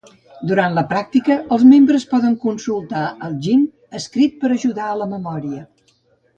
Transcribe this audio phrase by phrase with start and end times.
[0.51, 3.69] Durant la pràctica, els membres poden consultar el "gin"
[4.03, 5.65] escrit per ajudar a la memòria.